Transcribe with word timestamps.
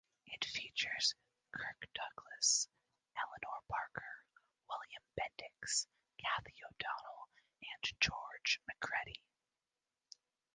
It 0.25 0.45
features 0.45 1.13
Kirk 1.51 1.87
Douglas, 1.93 2.67
Eleanor 3.15 3.61
Parker, 3.67 4.25
William 4.67 5.03
Bendix, 5.15 5.85
Cathy 6.17 6.55
O'Donnell, 6.65 7.29
and 7.61 7.93
George 7.99 8.59
Macready. 8.67 9.21